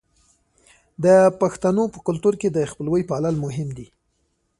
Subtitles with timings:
[1.03, 1.05] د
[1.41, 3.87] پښتنو په کلتور کې د خپلوۍ پالل مهم دي.